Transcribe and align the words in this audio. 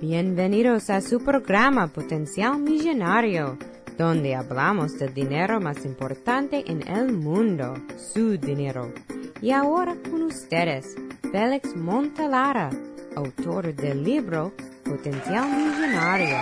Bienvenidos 0.00 0.90
a 0.90 1.00
su 1.00 1.20
programa 1.20 1.86
Potencial 1.86 2.58
Millonario, 2.58 3.56
donde 3.96 4.34
hablamos 4.34 4.98
del 4.98 5.14
dinero 5.14 5.60
más 5.60 5.84
importante 5.84 6.64
en 6.66 6.86
el 6.88 7.12
mundo, 7.12 7.74
su 8.12 8.36
dinero. 8.36 8.92
Y 9.40 9.52
ahora 9.52 9.94
con 10.10 10.22
ustedes, 10.22 10.96
Félix 11.30 11.76
Montelara, 11.76 12.70
autor 13.14 13.72
del 13.72 14.02
libro 14.02 14.52
Potencial 14.84 15.48
Millonario. 15.48 16.36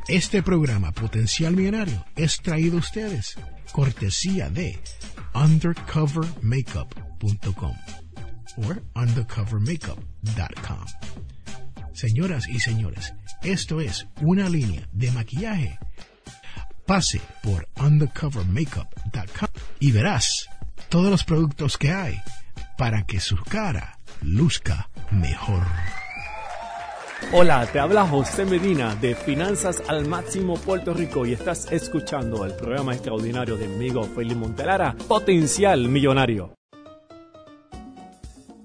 Este 0.08 0.42
programa 0.42 0.92
Potencial 0.92 1.56
Millonario 1.56 2.04
es 2.14 2.40
traído 2.40 2.76
a 2.76 2.80
ustedes 2.80 3.34
cortesía 3.72 4.48
de 4.48 4.78
undercovermakeup.com 5.34 7.76
o 8.56 8.74
undercovermakeup.com. 9.00 10.86
Señoras 11.92 12.48
y 12.48 12.60
señores, 12.60 13.12
esto 13.42 13.80
es 13.80 14.06
una 14.22 14.48
línea 14.48 14.88
de 14.92 15.10
maquillaje. 15.12 15.78
Pase 16.86 17.20
por 17.42 17.66
undercovermakeup.com 17.84 19.48
y 19.80 19.90
verás 19.90 20.48
todos 20.88 21.10
los 21.10 21.24
productos 21.24 21.76
que 21.78 21.90
hay 21.90 22.16
para 22.78 23.04
que 23.04 23.18
su 23.18 23.36
cara 23.36 23.98
luzca 24.22 24.88
mejor. 25.10 25.64
Hola, 27.32 27.66
te 27.66 27.80
habla 27.80 28.06
José 28.06 28.44
Medina 28.44 28.94
de 28.94 29.16
Finanzas 29.16 29.82
al 29.88 30.06
Máximo 30.06 30.54
Puerto 30.58 30.94
Rico 30.94 31.26
y 31.26 31.32
estás 31.32 31.72
escuchando 31.72 32.44
el 32.44 32.54
programa 32.54 32.92
extraordinario 32.92 33.56
de 33.56 33.64
amigo 33.64 34.04
Felipe 34.04 34.36
Montelara, 34.36 34.94
Potencial 35.08 35.88
Millonario. 35.88 36.54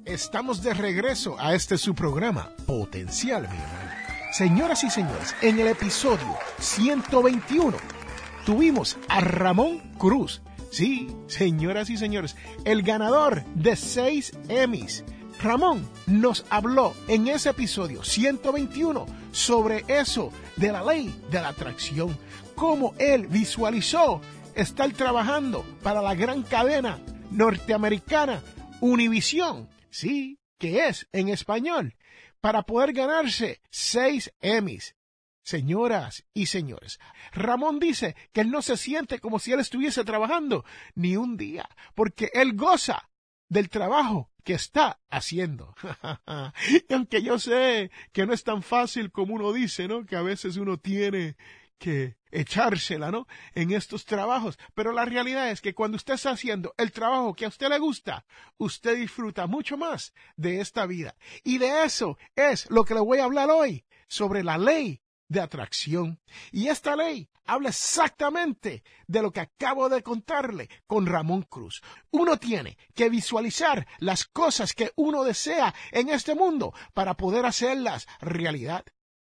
Estamos 0.05 0.61
de 0.61 0.75
regreso 0.75 1.38
a 1.39 1.55
este 1.55 1.75
su 1.75 1.95
programa, 1.95 2.51
Potencial 2.67 3.43
Millonario. 3.43 3.91
Señoras 4.31 4.83
y 4.83 4.91
señores, 4.91 5.35
en 5.41 5.59
el 5.59 5.69
episodio 5.69 6.38
121 6.59 8.00
tuvimos 8.46 8.97
a 9.07 9.22
Ramón 9.22 9.79
Cruz. 9.97 10.41
Sí, 10.72 11.07
señoras 11.28 11.90
y 11.90 11.97
señores, 11.97 12.35
el 12.63 12.81
ganador 12.84 13.44
de 13.56 13.75
seis 13.75 14.34
Emmys 14.47 15.03
Ramón 15.41 15.90
nos 16.06 16.46
habló 16.51 16.94
en 17.07 17.28
ese 17.28 17.50
episodio 17.50 18.03
121 18.03 19.07
sobre 19.31 19.84
eso 19.88 20.31
de 20.56 20.72
la 20.72 20.84
ley 20.84 21.13
de 21.31 21.41
la 21.41 21.50
atracción, 21.50 22.16
cómo 22.53 22.94
él 23.00 23.25
visualizó 23.28 24.22
estar 24.53 24.91
trabajando 24.91 25.66
para 25.81 26.01
la 26.01 26.13
gran 26.13 26.44
cadena 26.44 27.00
norteamericana 27.31 28.44
Univision, 28.81 29.68
sí, 29.90 30.38
que 30.59 30.88
es 30.88 31.07
en 31.12 31.30
español, 31.30 31.96
para 32.40 32.62
poder 32.62 32.94
ganarse 32.94 33.62
seis 33.72 34.31
Emmys. 34.41 34.96
Señoras 35.44 36.24
y 36.34 36.46
señores, 36.46 37.00
Ramón 37.31 37.79
dice 37.79 38.16
que 38.31 38.41
él 38.41 38.52
no 38.52 38.62
se 38.62 38.78
siente 38.78 39.19
como 39.19 39.40
si 39.40 39.52
él 39.52 39.59
estuviese 39.59 40.03
trabajando 40.03 40.63
ni 40.94 41.18
un 41.18 41.35
día, 41.35 41.68
porque 41.96 42.29
él 42.34 42.53
goza 42.53 43.09
del 43.50 43.69
trabajo 43.69 44.31
que 44.44 44.53
está 44.53 45.00
haciendo. 45.09 45.75
y 46.90 46.94
aunque 46.94 47.22
yo 47.22 47.40
sé 47.40 47.91
que 48.12 48.25
no 48.25 48.34
es 48.34 48.44
tan 48.44 48.62
fácil 48.62 49.12
como 49.12 49.35
uno 49.35 49.51
dice, 49.51 49.88
¿no? 49.88 50.06
Que 50.06 50.16
a 50.16 50.22
veces 50.22 50.57
uno 50.57 50.78
tiene 50.78 51.35
que 51.80 52.18
echársela, 52.30 53.12
¿no? 53.12 53.28
En 53.56 53.72
estos 53.72 54.06
trabajos. 54.06 54.59
Pero 54.75 54.91
la 54.91 55.06
realidad 55.06 55.50
es 55.50 55.59
que 55.59 55.74
cuando 55.74 55.97
usted 55.97 56.13
está 56.13 56.31
haciendo 56.31 56.74
el 56.78 56.91
trabajo 56.91 57.34
que 57.34 57.46
a 57.46 57.50
usted 57.50 57.69
le 57.69 57.80
gusta, 57.80 58.25
usted 58.57 58.97
disfruta 58.97 59.47
mucho 59.47 59.75
más 59.75 60.13
de 60.38 60.62
esta 60.62 60.85
vida. 60.85 61.16
Y 61.44 61.57
de 61.57 61.84
eso 61.84 62.18
es 62.35 62.69
lo 62.69 62.85
que 62.85 62.94
le 62.94 63.01
voy 63.01 63.18
a 63.18 63.25
hablar 63.25 63.50
hoy, 63.50 63.85
sobre 64.07 64.44
la 64.44 64.59
ley 64.59 65.01
de 65.31 65.40
atracción. 65.40 66.19
Y 66.52 66.68
esta 66.68 66.96
ley 66.96 67.30
habla 67.46 67.69
exactamente 67.69 68.84
de 69.08 69.22
lo 69.22 69.31
que 69.31 69.40
acabo 69.40 69.88
de 69.88 70.03
contarle 70.03 70.69
con 70.88 71.06
Ramón 71.06 71.44
Cruz. 71.44 71.81
Uno 72.12 72.38
tiene 72.38 72.78
que 72.94 73.09
visualizar 73.09 73.88
las 74.00 74.25
cosas 74.25 74.74
que 74.74 74.92
uno 74.96 75.24
desea 75.24 75.74
en 75.92 76.09
este 76.09 76.36
mundo 76.36 76.74
para 76.94 77.16
poder 77.16 77.46
hacerlas 77.46 78.08
realidad. 78.19 78.84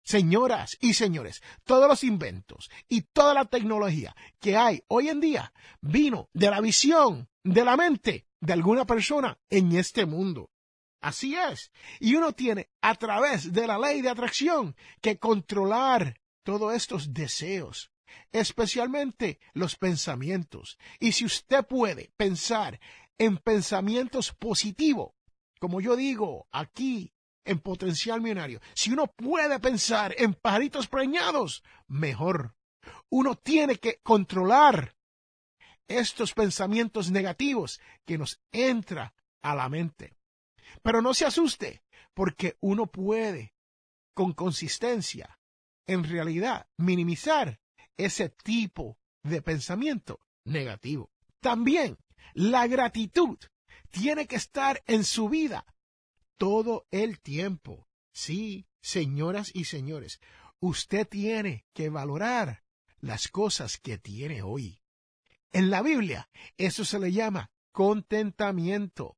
Señoras 0.04 0.76
y 0.80 0.94
señores, 0.94 1.40
todos 1.64 1.88
los 1.88 2.02
inventos 2.02 2.68
y 2.88 3.02
toda 3.02 3.34
la 3.34 3.44
tecnología 3.44 4.16
que 4.40 4.56
hay 4.56 4.82
hoy 4.88 5.08
en 5.08 5.20
día 5.20 5.52
vino 5.80 6.28
de 6.32 6.50
la 6.50 6.60
visión, 6.60 7.28
de 7.44 7.64
la 7.64 7.76
mente 7.76 8.26
de 8.40 8.52
alguna 8.52 8.84
persona 8.84 9.38
en 9.48 9.70
este 9.70 10.04
mundo. 10.04 10.50
Así 11.02 11.34
es. 11.34 11.72
Y 11.98 12.14
uno 12.14 12.32
tiene 12.32 12.70
a 12.80 12.94
través 12.94 13.52
de 13.52 13.66
la 13.66 13.76
ley 13.76 14.00
de 14.02 14.08
atracción 14.08 14.76
que 15.00 15.18
controlar 15.18 16.20
todos 16.44 16.72
estos 16.74 17.12
deseos, 17.12 17.90
especialmente 18.30 19.40
los 19.52 19.76
pensamientos. 19.76 20.78
Y 21.00 21.12
si 21.12 21.24
usted 21.24 21.66
puede 21.66 22.12
pensar 22.16 22.80
en 23.18 23.36
pensamientos 23.36 24.32
positivos, 24.32 25.12
como 25.58 25.80
yo 25.80 25.96
digo 25.96 26.46
aquí 26.52 27.12
en 27.44 27.58
Potencial 27.58 28.20
Millonario, 28.20 28.60
si 28.72 28.92
uno 28.92 29.08
puede 29.08 29.58
pensar 29.58 30.14
en 30.16 30.34
pajaritos 30.34 30.86
preñados, 30.86 31.64
mejor. 31.88 32.54
Uno 33.10 33.34
tiene 33.34 33.76
que 33.76 33.98
controlar 34.04 34.94
estos 35.88 36.32
pensamientos 36.32 37.10
negativos 37.10 37.80
que 38.04 38.18
nos 38.18 38.40
entra 38.52 39.14
a 39.42 39.56
la 39.56 39.68
mente. 39.68 40.16
Pero 40.82 41.02
no 41.02 41.14
se 41.14 41.24
asuste, 41.24 41.82
porque 42.14 42.56
uno 42.60 42.86
puede, 42.86 43.54
con 44.14 44.32
consistencia, 44.32 45.38
en 45.86 46.04
realidad 46.04 46.68
minimizar 46.76 47.60
ese 47.96 48.28
tipo 48.28 48.98
de 49.22 49.42
pensamiento 49.42 50.20
negativo. 50.44 51.10
También 51.40 51.98
la 52.34 52.66
gratitud 52.66 53.38
tiene 53.90 54.26
que 54.26 54.36
estar 54.36 54.82
en 54.86 55.04
su 55.04 55.28
vida 55.28 55.66
todo 56.36 56.86
el 56.90 57.20
tiempo. 57.20 57.88
Sí, 58.12 58.66
señoras 58.80 59.50
y 59.54 59.64
señores, 59.64 60.20
usted 60.60 61.06
tiene 61.06 61.64
que 61.72 61.88
valorar 61.88 62.62
las 63.00 63.28
cosas 63.28 63.78
que 63.78 63.98
tiene 63.98 64.42
hoy. 64.42 64.80
En 65.52 65.70
la 65.70 65.82
Biblia, 65.82 66.30
eso 66.56 66.84
se 66.84 66.98
le 66.98 67.12
llama 67.12 67.50
contentamiento. 67.72 69.16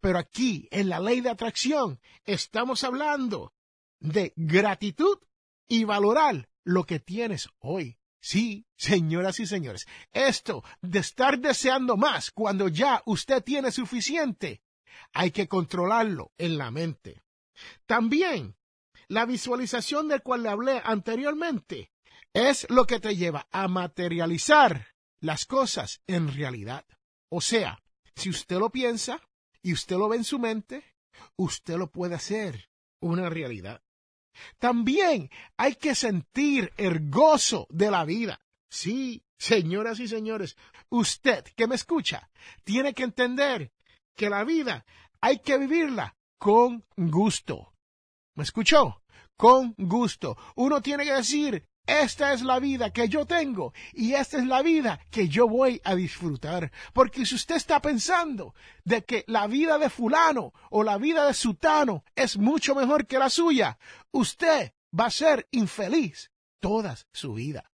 Pero 0.00 0.18
aquí, 0.18 0.68
en 0.70 0.88
la 0.88 1.00
ley 1.00 1.20
de 1.20 1.30
atracción, 1.30 2.00
estamos 2.24 2.84
hablando 2.84 3.52
de 4.00 4.32
gratitud 4.36 5.18
y 5.68 5.84
valorar 5.84 6.48
lo 6.64 6.84
que 6.84 7.00
tienes 7.00 7.48
hoy. 7.58 7.98
Sí, 8.20 8.66
señoras 8.76 9.38
y 9.38 9.46
señores, 9.46 9.86
esto 10.12 10.64
de 10.80 10.98
estar 10.98 11.38
deseando 11.38 11.96
más 11.96 12.30
cuando 12.32 12.68
ya 12.68 13.02
usted 13.06 13.42
tiene 13.42 13.70
suficiente, 13.70 14.62
hay 15.12 15.30
que 15.30 15.46
controlarlo 15.46 16.32
en 16.36 16.58
la 16.58 16.70
mente. 16.70 17.22
También, 17.86 18.56
la 19.08 19.26
visualización 19.26 20.08
del 20.08 20.22
cual 20.22 20.42
le 20.42 20.48
hablé 20.48 20.82
anteriormente 20.84 21.92
es 22.32 22.66
lo 22.68 22.84
que 22.84 23.00
te 23.00 23.16
lleva 23.16 23.46
a 23.50 23.68
materializar 23.68 24.88
las 25.20 25.46
cosas 25.46 26.02
en 26.06 26.32
realidad. 26.32 26.84
O 27.28 27.40
sea, 27.40 27.82
si 28.14 28.30
usted 28.30 28.58
lo 28.58 28.70
piensa 28.70 29.20
y 29.66 29.72
usted 29.72 29.96
lo 29.96 30.08
ve 30.08 30.16
en 30.16 30.22
su 30.22 30.38
mente, 30.38 30.84
usted 31.34 31.76
lo 31.76 31.90
puede 31.90 32.14
hacer 32.14 32.70
una 33.00 33.28
realidad. 33.28 33.82
También 34.60 35.28
hay 35.56 35.74
que 35.74 35.96
sentir 35.96 36.72
el 36.76 37.10
gozo 37.10 37.66
de 37.68 37.90
la 37.90 38.04
vida. 38.04 38.40
Sí, 38.70 39.24
señoras 39.36 39.98
y 39.98 40.06
señores, 40.06 40.56
usted 40.88 41.42
que 41.56 41.66
me 41.66 41.74
escucha, 41.74 42.30
tiene 42.62 42.94
que 42.94 43.02
entender 43.02 43.72
que 44.14 44.30
la 44.30 44.44
vida 44.44 44.86
hay 45.20 45.40
que 45.40 45.58
vivirla 45.58 46.16
con 46.38 46.84
gusto. 46.96 47.72
¿Me 48.36 48.44
escuchó? 48.44 49.02
Con 49.36 49.74
gusto. 49.78 50.36
Uno 50.54 50.80
tiene 50.80 51.02
que 51.02 51.12
decir, 51.12 51.66
esta 51.86 52.32
es 52.32 52.42
la 52.42 52.58
vida 52.58 52.90
que 52.90 53.08
yo 53.08 53.26
tengo 53.26 53.72
y 53.92 54.14
esta 54.14 54.38
es 54.38 54.46
la 54.46 54.62
vida 54.62 55.00
que 55.10 55.28
yo 55.28 55.48
voy 55.48 55.80
a 55.84 55.94
disfrutar. 55.94 56.72
Porque 56.92 57.24
si 57.24 57.36
usted 57.36 57.56
está 57.56 57.80
pensando 57.80 58.54
de 58.84 59.04
que 59.04 59.24
la 59.28 59.46
vida 59.46 59.78
de 59.78 59.90
fulano 59.90 60.52
o 60.70 60.82
la 60.82 60.98
vida 60.98 61.26
de 61.26 61.34
sutano 61.34 62.04
es 62.14 62.36
mucho 62.36 62.74
mejor 62.74 63.06
que 63.06 63.18
la 63.18 63.30
suya, 63.30 63.78
usted 64.10 64.72
va 64.98 65.06
a 65.06 65.10
ser 65.10 65.46
infeliz 65.52 66.30
toda 66.60 66.96
su 67.12 67.34
vida. 67.34 67.70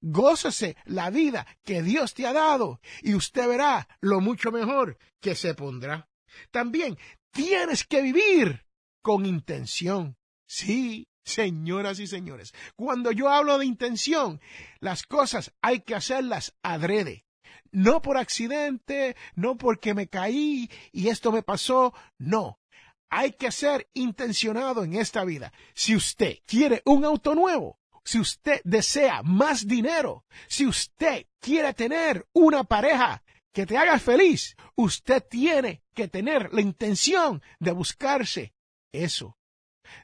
Gócese 0.00 0.76
la 0.84 1.10
vida 1.10 1.46
que 1.64 1.82
Dios 1.82 2.14
te 2.14 2.26
ha 2.26 2.32
dado 2.32 2.80
y 3.02 3.14
usted 3.14 3.48
verá 3.48 3.88
lo 4.00 4.20
mucho 4.20 4.52
mejor 4.52 4.98
que 5.20 5.34
se 5.34 5.54
pondrá. 5.54 6.08
También 6.50 6.98
tienes 7.32 7.84
que 7.84 8.02
vivir 8.02 8.66
con 9.02 9.26
intención. 9.26 10.16
Sí, 10.46 11.08
Señoras 11.24 12.00
y 12.00 12.06
señores, 12.06 12.52
cuando 12.76 13.10
yo 13.10 13.30
hablo 13.30 13.56
de 13.56 13.64
intención, 13.64 14.40
las 14.78 15.04
cosas 15.04 15.52
hay 15.62 15.80
que 15.80 15.94
hacerlas 15.94 16.54
adrede. 16.62 17.24
No 17.72 18.02
por 18.02 18.18
accidente, 18.18 19.16
no 19.34 19.56
porque 19.56 19.94
me 19.94 20.06
caí 20.06 20.70
y 20.92 21.08
esto 21.08 21.32
me 21.32 21.42
pasó, 21.42 21.94
no. 22.18 22.60
Hay 23.08 23.32
que 23.32 23.50
ser 23.52 23.88
intencionado 23.94 24.84
en 24.84 24.94
esta 24.94 25.24
vida. 25.24 25.52
Si 25.72 25.96
usted 25.96 26.38
quiere 26.46 26.82
un 26.84 27.06
auto 27.06 27.34
nuevo, 27.34 27.80
si 28.04 28.20
usted 28.20 28.60
desea 28.64 29.22
más 29.22 29.66
dinero, 29.66 30.26
si 30.46 30.66
usted 30.66 31.26
quiere 31.40 31.72
tener 31.72 32.28
una 32.34 32.64
pareja 32.64 33.22
que 33.50 33.64
te 33.64 33.78
haga 33.78 33.98
feliz, 33.98 34.56
usted 34.76 35.24
tiene 35.26 35.82
que 35.94 36.08
tener 36.08 36.52
la 36.52 36.60
intención 36.60 37.42
de 37.60 37.72
buscarse 37.72 38.52
eso 38.92 39.38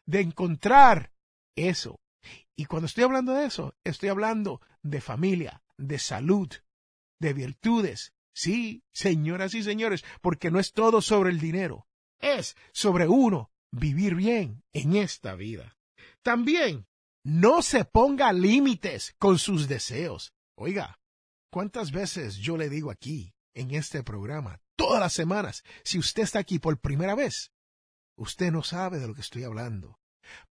de 0.07 0.21
encontrar 0.21 1.13
eso. 1.57 2.01
Y 2.57 2.67
cuando 2.67 2.87
estoy 2.87 3.05
hablando 3.05 3.33
de 3.33 3.47
eso, 3.47 3.75
estoy 3.85 4.09
hablando 4.09 4.61
de 4.83 5.01
familia, 5.01 5.63
de 5.77 5.99
salud, 5.99 6.49
de 7.19 7.33
virtudes. 7.33 8.13
Sí, 8.33 8.85
señoras 8.93 9.55
y 9.55 9.63
señores, 9.63 10.05
porque 10.21 10.51
no 10.51 10.61
es 10.61 10.73
todo 10.73 11.03
sobre 11.03 11.31
el 11.31 11.41
dinero, 11.41 11.87
es 12.19 12.57
sobre 12.73 13.09
uno 13.09 13.51
vivir 13.73 14.15
bien 14.15 14.63
en 14.73 14.97
esta 14.97 15.35
vida. 15.35 15.77
También, 16.23 16.87
no 17.25 17.63
se 17.63 17.85
ponga 17.85 18.33
límites 18.33 19.15
con 19.19 19.39
sus 19.39 19.69
deseos. 19.69 20.33
Oiga, 20.57 20.99
¿cuántas 21.51 21.93
veces 21.93 22.37
yo 22.37 22.57
le 22.57 22.69
digo 22.69 22.91
aquí, 22.91 23.35
en 23.55 23.73
este 23.73 24.03
programa, 24.03 24.61
todas 24.77 25.01
las 25.01 25.13
semanas, 25.13 25.65
si 25.85 25.99
usted 25.99 26.23
está 26.23 26.39
aquí 26.39 26.59
por 26.59 26.79
primera 26.79 27.15
vez, 27.15 27.53
usted 28.21 28.53
no 28.53 28.63
sabe 28.63 28.99
de 28.99 29.09
lo 29.09 29.15
que 29.15 29.23
estoy 29.23 29.45
hablando. 29.45 29.99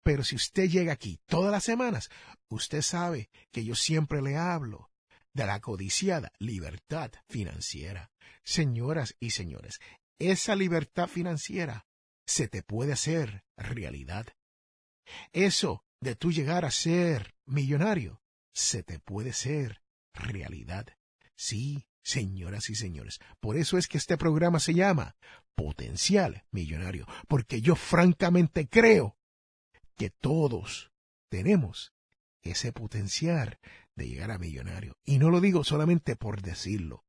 Pero 0.01 0.23
si 0.23 0.35
usted 0.35 0.69
llega 0.69 0.93
aquí 0.93 1.19
todas 1.25 1.51
las 1.51 1.63
semanas, 1.63 2.09
usted 2.49 2.81
sabe 2.81 3.29
que 3.51 3.65
yo 3.65 3.75
siempre 3.75 4.21
le 4.21 4.37
hablo 4.37 4.89
de 5.33 5.45
la 5.45 5.59
codiciada 5.59 6.31
libertad 6.39 7.11
financiera. 7.27 8.09
Señoras 8.43 9.15
y 9.19 9.31
señores, 9.31 9.79
esa 10.17 10.55
libertad 10.55 11.07
financiera 11.07 11.85
se 12.25 12.47
te 12.47 12.63
puede 12.63 12.93
hacer 12.93 13.43
realidad. 13.57 14.27
Eso 15.33 15.83
de 16.01 16.15
tú 16.15 16.31
llegar 16.31 16.63
a 16.65 16.71
ser 16.71 17.35
millonario, 17.45 18.21
se 18.53 18.81
te 18.83 18.99
puede 18.99 19.33
ser 19.33 19.81
realidad. 20.13 20.87
Sí, 21.35 21.85
señoras 22.07 22.69
y 22.69 22.75
señores. 22.75 23.19
Por 23.41 23.57
eso 23.57 23.77
es 23.77 23.87
que 23.87 23.97
este 23.97 24.17
programa 24.17 24.59
se 24.59 24.73
llama 24.73 25.17
Potencial 25.55 26.45
Millonario, 26.51 27.05
porque 27.27 27.59
yo 27.59 27.75
francamente 27.75 28.69
creo 28.69 29.17
que 29.97 30.09
todos 30.09 30.91
tenemos 31.29 31.93
ese 32.41 32.71
potencial 32.71 33.59
de 33.95 34.07
llegar 34.07 34.31
a 34.31 34.37
millonario. 34.37 34.95
Y 35.03 35.17
no 35.17 35.29
lo 35.29 35.41
digo 35.41 35.65
solamente 35.65 36.15
por 36.15 36.41
decirlo. 36.41 37.03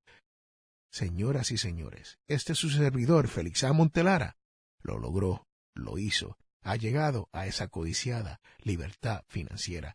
Señoras 0.91 1.53
y 1.53 1.59
señores, 1.59 2.19
este 2.27 2.55
es 2.55 2.59
su 2.59 2.71
servidor, 2.71 3.29
Félix 3.29 3.63
A. 3.63 3.73
Montelara, 3.73 4.37
lo 4.83 4.99
logró, 4.99 5.47
lo 5.75 5.99
hizo, 5.99 6.39
ha 6.63 6.75
llegado 6.75 7.29
a 7.33 7.47
esa 7.47 7.69
codiciada 7.69 8.41
libertad 8.65 9.23
financiera. 9.29 9.95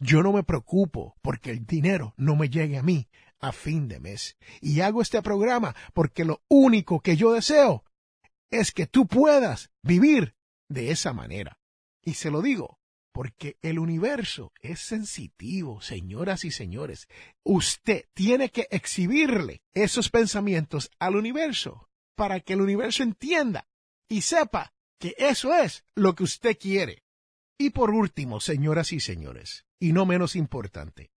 Yo 0.00 0.22
no 0.22 0.32
me 0.32 0.42
preocupo 0.42 1.14
porque 1.22 1.50
el 1.50 1.66
dinero 1.66 2.14
no 2.16 2.34
me 2.34 2.48
llegue 2.48 2.78
a 2.78 2.82
mí 2.82 3.06
a 3.40 3.52
fin 3.52 3.88
de 3.88 4.00
mes. 4.00 4.36
Y 4.60 4.80
hago 4.80 5.02
este 5.02 5.20
programa 5.22 5.74
porque 5.92 6.24
lo 6.24 6.42
único 6.48 7.00
que 7.00 7.16
yo 7.16 7.32
deseo 7.32 7.84
es 8.50 8.72
que 8.72 8.86
tú 8.86 9.06
puedas 9.06 9.70
vivir 9.82 10.34
de 10.68 10.90
esa 10.90 11.12
manera. 11.12 11.58
Y 12.02 12.14
se 12.14 12.30
lo 12.30 12.42
digo 12.42 12.78
porque 13.12 13.56
el 13.62 13.78
universo 13.78 14.52
es 14.60 14.80
sensitivo, 14.80 15.80
señoras 15.80 16.44
y 16.44 16.50
señores. 16.50 17.08
Usted 17.42 18.06
tiene 18.14 18.50
que 18.50 18.68
exhibirle 18.70 19.62
esos 19.74 20.10
pensamientos 20.10 20.90
al 20.98 21.16
universo 21.16 21.88
para 22.14 22.40
que 22.40 22.52
el 22.52 22.60
universo 22.60 23.02
entienda 23.02 23.66
y 24.08 24.22
sepa 24.22 24.72
que 24.98 25.14
eso 25.18 25.54
es 25.54 25.84
lo 25.94 26.14
que 26.14 26.24
usted 26.24 26.56
quiere. 26.58 27.02
Y 27.58 27.70
por 27.70 27.90
último, 27.90 28.40
señoras 28.40 28.92
y 28.92 29.00
señores, 29.00 29.66
y 29.78 29.92
no 29.92 30.06
menos 30.06 30.36
importante, 30.36 31.10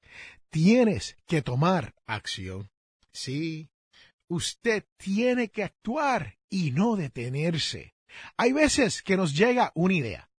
tienes 0.51 1.17
que 1.27 1.43
tomar 1.43 1.95
acción. 2.07 2.71
Sí, 3.13 3.71
usted 4.29 4.85
tiene 4.97 5.49
que 5.49 5.65
actuar 5.65 6.39
y 6.49 6.73
no 6.73 6.97
detenerse. 6.97 7.95
Hay 8.37 8.53
veces 8.53 9.03
que 9.03 9.17
nos 9.17 9.35
llega 9.37 9.73
una 9.75 9.95
idea 9.95 10.31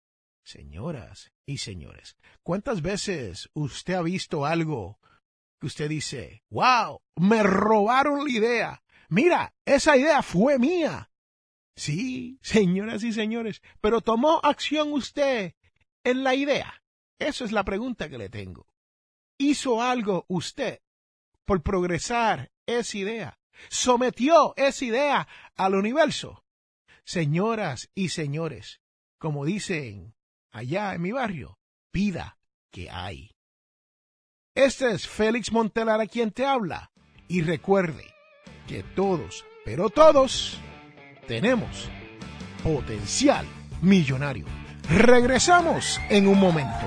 Señoras 0.44 1.32
y 1.46 1.58
señores, 1.58 2.16
¿cuántas 2.42 2.82
veces 2.82 3.48
usted 3.54 3.94
ha 3.94 4.02
visto 4.02 4.44
algo 4.44 4.98
que 5.60 5.68
usted 5.68 5.88
dice, 5.88 6.42
wow, 6.50 7.00
me 7.16 7.42
robaron 7.42 8.24
la 8.24 8.30
idea? 8.30 8.82
Mira, 9.08 9.54
esa 9.64 9.96
idea 9.96 10.22
fue 10.22 10.58
mía. 10.58 11.10
Sí, 11.76 12.38
señoras 12.42 13.04
y 13.04 13.12
señores, 13.12 13.62
pero 13.80 14.00
tomó 14.00 14.40
acción 14.42 14.92
usted 14.92 15.54
en 16.04 16.24
la 16.24 16.34
idea. 16.34 16.82
Esa 17.18 17.44
es 17.44 17.52
la 17.52 17.64
pregunta 17.64 18.08
que 18.08 18.18
le 18.18 18.28
tengo. 18.28 18.66
¿Hizo 19.42 19.82
algo 19.82 20.24
usted 20.28 20.78
por 21.44 21.64
progresar 21.64 22.52
esa 22.64 22.96
idea? 22.96 23.38
¿Sometió 23.70 24.54
esa 24.56 24.84
idea 24.84 25.28
al 25.56 25.74
universo? 25.74 26.44
Señoras 27.04 27.90
y 27.92 28.10
señores, 28.10 28.80
como 29.18 29.44
dicen 29.44 30.14
allá 30.52 30.94
en 30.94 31.02
mi 31.02 31.10
barrio, 31.10 31.58
pida 31.90 32.38
que 32.70 32.88
hay. 32.88 33.32
Este 34.54 34.92
es 34.92 35.08
Félix 35.08 35.50
Montelar 35.50 36.00
a 36.00 36.06
quien 36.06 36.30
te 36.30 36.46
habla. 36.46 36.92
Y 37.26 37.42
recuerde 37.42 38.14
que 38.68 38.84
todos, 38.94 39.44
pero 39.64 39.90
todos, 39.90 40.56
tenemos 41.26 41.88
potencial 42.62 43.44
millonario. 43.80 44.46
Regresamos 44.88 46.00
en 46.10 46.28
un 46.28 46.38
momento. 46.38 46.86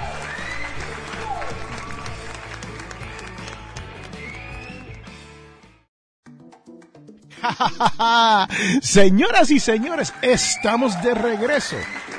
Señoras 8.81 9.51
y 9.51 9.59
señores, 9.59 10.13
estamos 10.21 11.01
de 11.01 11.13
regreso 11.13 11.77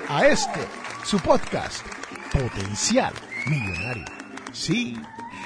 a 0.09 0.27
este, 0.27 0.61
su 1.05 1.19
podcast, 1.21 1.87
Potencial 2.33 3.13
Millonario. 3.47 4.05
Sí, 4.53 4.97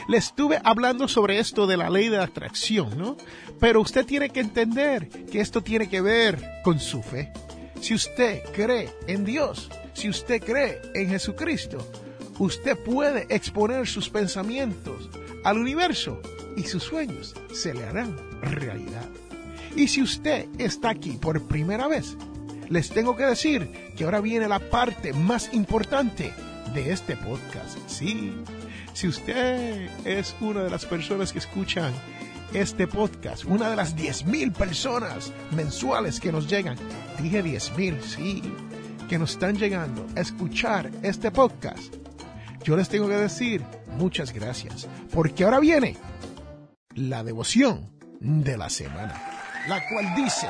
le 0.09 0.17
estuve 0.17 0.61
hablando 0.65 1.09
sobre 1.09 1.39
esto 1.39 1.67
de 1.67 1.77
la 1.77 1.91
ley 1.91 2.09
de 2.09 2.19
atracción, 2.19 2.97
¿no? 2.97 3.17
Pero 3.61 3.81
usted 3.81 4.05
tiene 4.07 4.31
que 4.31 4.41
entender 4.41 5.09
que 5.09 5.41
esto 5.41 5.63
tiene 5.63 5.89
que 5.89 6.01
ver 6.01 6.61
con 6.63 6.81
su 6.81 7.03
fe. 7.03 7.33
Si 7.81 7.95
usted 7.95 8.43
cree 8.53 8.93
en 9.07 9.25
Dios, 9.25 9.71
si 9.93 10.09
usted 10.09 10.43
cree 10.43 10.81
en 10.95 11.09
Jesucristo, 11.09 11.79
usted 12.39 12.77
puede 12.79 13.27
exponer 13.35 13.87
sus 13.87 14.09
pensamientos 14.09 15.09
al 15.45 15.59
universo 15.59 16.21
y 16.57 16.65
sus 16.65 16.83
sueños 16.83 17.35
se 17.53 17.75
le 17.75 17.85
harán 17.85 18.17
realidad. 18.43 19.09
Y 19.77 19.89
si 19.89 20.01
usted 20.03 20.47
está 20.57 20.89
aquí 20.89 21.19
por 21.21 21.43
primera 21.43 21.87
vez, 21.87 22.17
les 22.71 22.89
tengo 22.89 23.15
que 23.15 23.27
decir 23.27 23.71
que 23.95 24.05
ahora 24.05 24.23
viene 24.23 24.49
la 24.49 24.59
parte 24.59 25.13
más 25.13 25.53
importante 25.53 26.33
de 26.73 26.93
este 26.93 27.15
podcast. 27.15 27.79
Sí, 27.87 28.33
si 28.95 29.07
usted 29.09 29.91
es 30.07 30.35
una 30.41 30.65
de 30.65 30.71
las 30.71 30.87
personas 30.87 31.31
que 31.31 31.41
escuchan 31.41 31.93
este 32.55 32.87
podcast, 32.87 33.45
una 33.45 33.69
de 33.69 33.77
las 33.77 33.95
10.000 33.95 34.55
personas 34.55 35.31
mensuales 35.55 36.21
que 36.21 36.33
nos 36.33 36.49
llegan, 36.49 36.79
dije 37.21 37.45
10.000, 37.45 38.01
sí, 38.01 38.43
que 39.11 39.19
nos 39.19 39.33
están 39.33 39.59
llegando 39.59 40.07
a 40.17 40.21
escuchar 40.21 40.91
este 41.03 41.31
podcast, 41.31 41.95
yo 42.65 42.79
les 42.79 42.89
tengo 42.89 43.09
que 43.09 43.17
decir 43.17 43.63
muchas 43.99 44.33
gracias, 44.33 44.89
porque 45.13 45.45
ahora 45.45 45.61
viene 45.61 45.99
la 46.95 47.23
devoción 47.23 47.91
de 48.21 48.57
la 48.57 48.71
semana 48.71 49.36
la 49.69 49.87
cual 49.89 50.15
dice, 50.15 50.49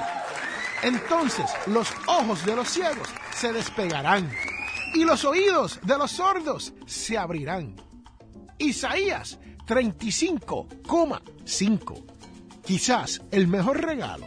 entonces 0.83 1.47
los 1.67 1.89
ojos 2.07 2.45
de 2.45 2.57
los 2.57 2.69
ciegos 2.69 3.09
se 3.35 3.53
despegarán 3.53 4.31
y 4.95 5.05
los 5.05 5.25
oídos 5.25 5.81
de 5.83 5.99
los 5.99 6.13
sordos 6.13 6.73
se 6.87 7.19
abrirán. 7.19 7.77
Isaías 8.59 9.39
35,5. 9.67 12.05
Quizás 12.65 13.21
el 13.31 13.49
mejor 13.49 13.85
regalo 13.85 14.27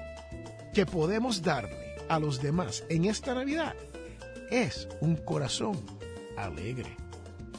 que 0.74 0.86
podemos 0.86 1.42
darle 1.42 1.96
a 2.08 2.20
los 2.20 2.40
demás 2.42 2.84
en 2.90 3.06
esta 3.06 3.34
Navidad 3.34 3.74
es 4.52 4.88
un 5.02 5.16
corazón 5.16 5.84
alegre. 6.38 6.96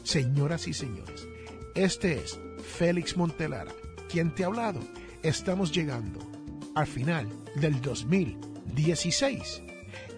Señoras 0.02 0.66
y 0.68 0.75
señores, 0.75 1.26
este 1.75 2.22
es 2.22 2.38
Félix 2.76 3.16
Montelara, 3.16 3.72
quien 4.08 4.32
te 4.34 4.44
ha 4.44 4.46
hablado. 4.46 4.80
Estamos 5.22 5.72
llegando 5.72 6.29
al 6.74 6.86
final 6.86 7.28
del 7.56 7.80
2016. 7.80 9.62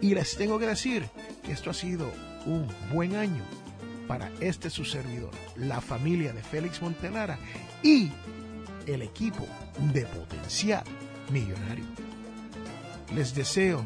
Y 0.00 0.14
les 0.14 0.37
tengo 0.37 0.59
que 0.59 0.66
decir 0.66 1.09
que 1.42 1.52
esto 1.52 1.71
ha 1.71 1.75
sido 1.75 2.11
un 2.47 2.66
buen 2.92 3.14
año 3.16 3.42
para 4.09 4.30
este 4.40 4.68
su 4.68 4.85
servidor, 4.85 5.30
la 5.56 5.80
familia 5.80 6.32
de 6.32 6.42
Félix 6.42 6.82
Montelara 6.82 7.38
y 7.82 8.11
el 8.87 9.02
equipo 9.02 9.47
de 9.92 10.04
Potencial 10.06 10.85
Millonario. 11.30 11.85
Les 13.14 13.35
deseo 13.35 13.85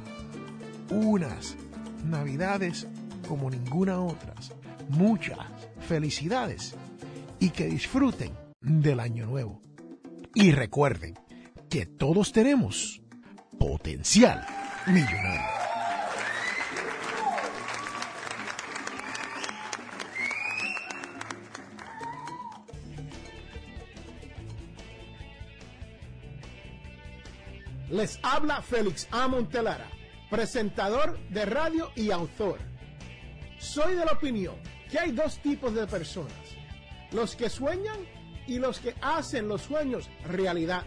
unas 0.91 1.57
navidades 2.05 2.87
como 3.29 3.51
ninguna 3.51 4.01
otras, 4.01 4.53
muchas 4.89 5.39
felicidades 5.87 6.75
y 7.39 7.51
que 7.51 7.67
disfruten 7.67 8.33
del 8.61 9.01
año 9.01 9.27
nuevo. 9.27 9.61
Y 10.35 10.53
recuerden, 10.53 11.19
que 11.77 11.85
todos 11.85 12.33
tenemos 12.33 13.03
potencial 13.59 14.47
millonario. 14.87 15.43
Les 27.91 28.19
habla 28.23 28.63
Félix 28.63 29.07
A. 29.11 29.29
Montelara, 29.29 29.91
presentador 30.31 31.19
de 31.29 31.45
radio 31.45 31.91
y 31.95 32.11
autor. 32.11 32.59
Soy 33.59 33.97
de 33.97 34.07
la 34.07 34.13
opinión 34.13 34.55
que 34.91 34.99
hay 34.99 35.13
dos 35.13 35.39
tipos 35.43 35.75
de 35.75 35.87
personas, 35.87 36.33
los 37.13 37.37
que 37.37 37.51
sueñan 37.51 37.99
y 38.47 38.61
los 38.61 38.81
que 38.81 38.95
hacen 39.03 39.47
los 39.47 39.61
sueños 39.61 40.09
realidad. 40.25 40.87